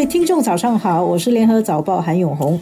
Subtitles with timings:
[0.00, 2.58] 位听众早上好，我是联合早报韩永红，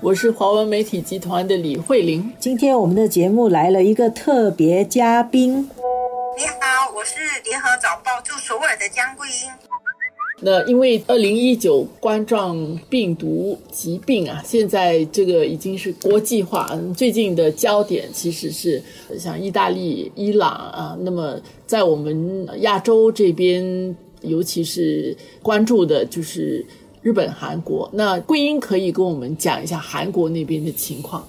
[0.00, 2.32] 我是华文媒体集团的李慧玲。
[2.38, 5.56] 今天我们的节目来了一个特别嘉宾。
[5.58, 9.50] 你好，我是联合早报驻首尔的江桂英。
[10.44, 16.70] 那因为二零一九冠状病毒疾病啊，现在这个已经是国际化。
[16.96, 18.80] 最近的焦点其实是
[19.18, 20.96] 像意大利、伊朗啊。
[21.00, 26.64] 那么在我们亚洲这边，尤其是关注的就是
[27.02, 27.88] 日本、韩国。
[27.92, 31.26] 那桂英可以跟我们讲一下韩国那边的情况。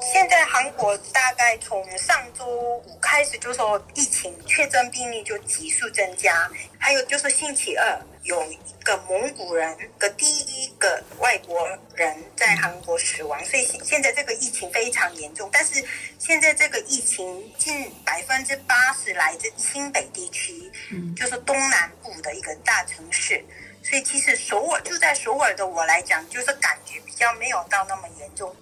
[0.00, 6.48] 现在韩国大概从上周五开始，就说疫情确诊病例就急速增加。
[6.78, 15.50] 还有就是星期二有一个蒙古人的第一个外国人在韩国死亡，所以现在这个疫情非常严重。
[15.52, 15.84] 但是
[16.18, 20.70] 现在这个疫情近百分之八十来自清北地区，
[21.16, 23.44] 就是东南部的一个大城市。
[23.82, 28.54] 所以其实首尔就在首尔的我来讲，就是感觉比较没有到那么严重。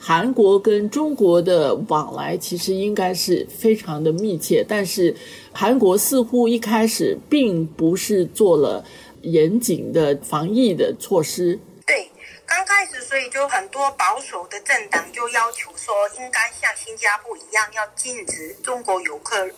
[0.00, 5.14] 韩国跟中国的往来其实应该是非常的密切，但是
[5.52, 8.84] 韩国似乎一开始并不是做了
[9.22, 11.58] 严谨的防疫的措施。
[11.84, 12.08] 对，
[12.46, 19.48] 刚开始所以就很多保守的政党就要求说，应该像新加坡一样要禁止中国游客。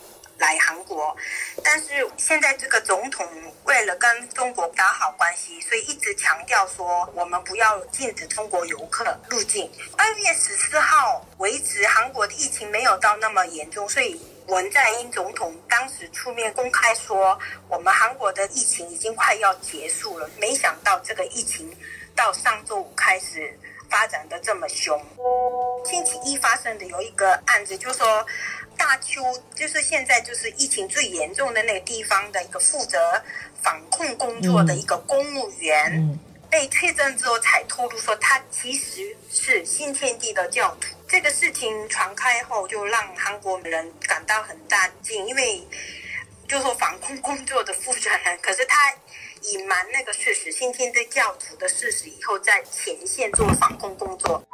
[0.41, 1.14] 来韩国，
[1.62, 3.28] 但是现在这个总统
[3.64, 9.70] 为了跟中国打好关系，所以一直强调说我们不要禁止中国游客入境。
[9.98, 17.38] 二月十四号为止，韩国的疫情没有到那么严重，所以文在寅总统当时出面公开说，
[17.69, 20.28] 我们韩国的疫情已经快要结束了。
[20.38, 21.70] 没想到这个疫情
[22.16, 23.58] 到上周五开始
[23.91, 24.98] 发展的这么凶。
[25.84, 28.27] 星期一发生的有一个案子，就说。
[28.91, 29.22] 大邱
[29.55, 32.98] 就是现在就是疫情最严重的那个地方的一个负责
[33.62, 36.19] 防控工作的一个公务员，
[36.50, 40.97] 被确诊之后才透露说他其实是新天地的教徒。
[41.06, 45.62] 这个事情传开后，就让韩国人感到很大惊，因为
[46.48, 48.92] 就说防控工作的负责人，可是他
[49.53, 54.44] 隐瞒那个事实，新天地教徒的事实以后，在前线做防控工作。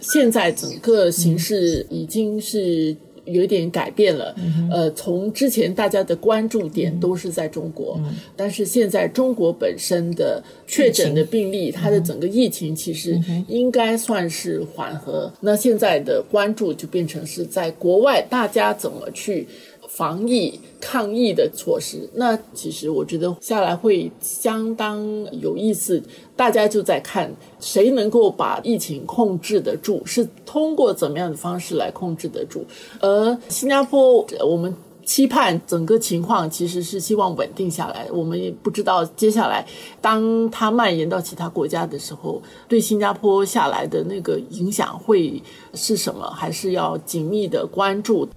[0.00, 2.96] 现在整个形势已经是。
[3.24, 4.34] 有点改变了，
[4.70, 8.00] 呃，从之前大家的关注点都是在中国，
[8.36, 15.32] 但是现在中国本身的确诊的病例，它的整个疫情其实应该算是缓和。
[15.40, 19.46] 那现在的关注就变成是在国外，大家怎么去。
[19.88, 25.04] 防疫抗疫的措施，那其实我觉得下来会相当
[25.40, 26.02] 有意思。
[26.34, 32.64] 大家就在看谁能够把疫情控制得住，是通过怎么样的方式来控制得住。
[33.00, 38.08] 而新加坡，我们期盼整个情况其实是希望稳定下来。
[38.12, 39.66] 我们也不知道接下来
[40.00, 45.42] 当它蔓延到其他国家的时候，对新加坡下来的那个影响会
[45.74, 48.28] 是什么，还是要紧密的关注。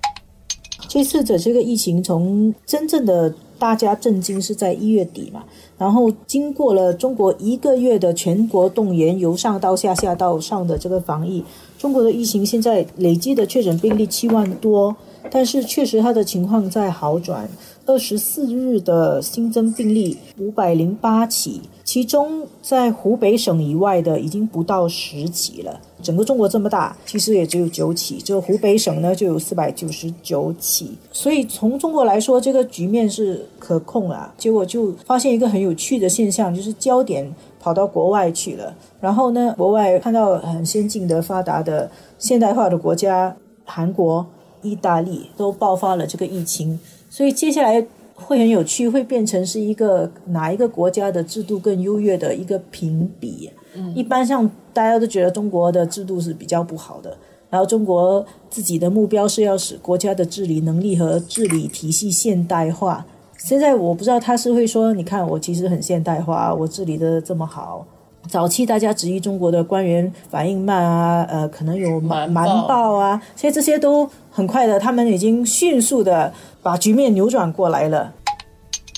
[0.88, 5.44] 这次的这个疫情，从真正的大家震惊是在一月底嘛，
[5.78, 11.44] 然后经过了中国一个月的全国动员，由上到下、下到上的这个防疫，
[11.78, 14.96] 中国的疫情现在累计的确诊病例七万多，
[15.32, 17.48] 但是确实它的情况在好转。
[17.88, 25.80] 二十四日的新增病例五百零八起，其中在湖北省以外的已经不到十起了。
[26.02, 30.98] 整个中国这么大，其实也只有九起，就湖北省呢就有四百九十九起。
[31.12, 34.34] 所以从中国来说，这个局面是可控啊。
[34.36, 38.76] 结果就发现一个很有趣的现象，就是焦点跑到国外去了。
[39.00, 41.88] 然后呢，国外看到很先进的、发达的、
[42.18, 44.26] 现代化的国家，韩国、
[44.66, 46.80] 意大利都爆发了这个疫情。
[47.10, 53.50] 所以接下来会很有趣，会变成是一个哪一个国家的制度更优越的一个评比。
[53.76, 57.16] 嗯，一般像大家都觉得中国的制度是比较不好的，
[57.50, 63.06] 然后中国自己的目标是要使国家的治理能力和治理体系现代化。
[63.38, 67.86] 现在我不知道他是会说，你看我其实很现代化，我治理的这么好。
[68.30, 76.32] 早期大家质疑中国的官员反应慢啊，呃，可能有 瞒瞒报啊，现在这些都很快的，他们已经迅速的
[76.62, 78.14] 把局面扭转过来了。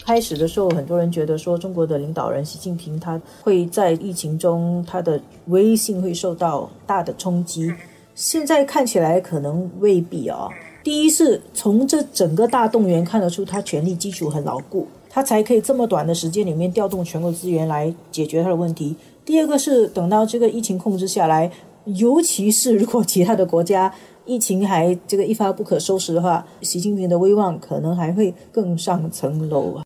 [0.05, 7.73] 开始的时候，很多人觉得说中国的领导人习近平他会在疫情中他的威信会受到大的冲击，
[8.15, 10.49] 现在看起来可能未必哦。
[10.81, 18.95] 第一是从这整个大动员看得出他权力基础很牢固，他才可以这么短的时间里面调动全国资源来解决他的问题。
[19.27, 21.51] 第二个是等到这个疫情控制下来，
[21.83, 23.93] 尤其是如果其他的国家
[24.25, 29.83] 疫情还这个一发不可收拾的话，习近平的威望可能还会更上层楼啊。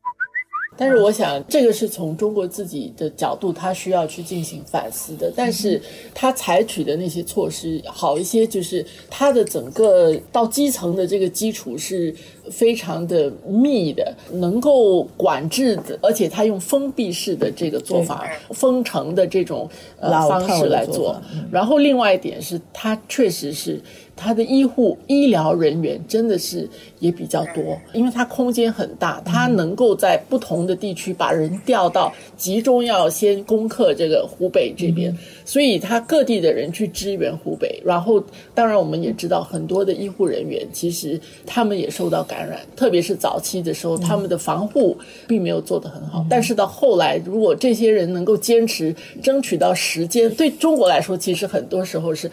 [0.78, 5.32] 但是我想，这个是从中国自己的角度，他需要去进行反思的。
[5.36, 5.82] 但是
[6.14, 12.16] 他采取的那些措施好一些，就是他的整个到基层的这个基础是
[12.51, 19.68] 非常的密的，能够管制的，而且他用封闭式的这个做法，封城的这种
[20.00, 21.19] 呃方式来做。
[21.51, 23.81] 然后另外一点是，他确实是。
[24.24, 26.69] 他的医护医疗人员真的是
[27.00, 37.81] 也比较多，因为它空间很大，它能够在不同的地区把人调到集中要先攻克这个湖北这边，所以他各地的人去支援湖北。
[37.83, 42.41] 然后，当然我们也知道很多的医护人员其实他们也受到感染，
[42.76, 44.98] 特别是早期的时候，他们的防护
[45.28, 46.26] 并没有做得很好。
[46.30, 52.30] 但是到后来，如果这些人能够坚持争取到时间，对中国来说，其实很多时候是。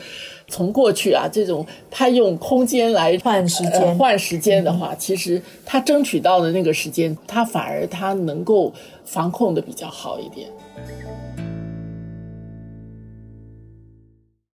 [0.50, 8.72] 从过去啊，这种他用空间来换时间，换时间的话，其实他争取到的那个时间，他反而他能够
[9.04, 10.48] 防控的比较好一点。